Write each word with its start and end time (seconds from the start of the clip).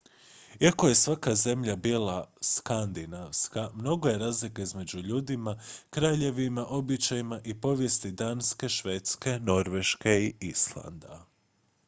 "iako 0.67 0.87
je 0.87 0.95
svaka 0.95 1.35
zemlja 1.35 1.75
bila 1.75 2.29
"skandinavska" 2.41 3.69
mnogo 3.73 4.09
je 4.09 4.17
razlika 4.17 4.63
među 4.75 4.99
ljudima 4.99 5.59
kraljevima 5.89 6.65
običajima 6.65 7.39
i 7.43 7.61
povijesti 7.61 8.11
danske 8.11 8.69
švedske 8.69 9.39
norveške 9.39 10.13
i 10.19 10.33
islanda. 10.39 11.25